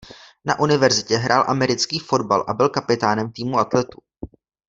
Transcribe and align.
Na 0.45 0.59
univerzitě 0.59 1.17
hrál 1.17 1.45
americký 1.47 1.99
fotbal 1.99 2.45
a 2.47 2.53
byl 2.53 2.69
kapitánem 2.69 3.31
týmu 3.31 3.57
atletů. 3.57 4.01